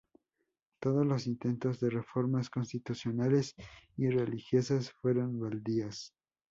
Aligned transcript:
Todos 0.79 1.05
los 1.05 1.27
intentos 1.27 1.79
de 1.79 1.91
reformas 1.91 2.49
constitucionales 2.49 3.53
y 3.97 4.09
religiosas 4.09 4.89
fueron 4.89 5.39
baldíos. 5.39 6.15